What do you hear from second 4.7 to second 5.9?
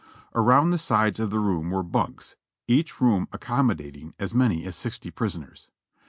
sixty prisoners.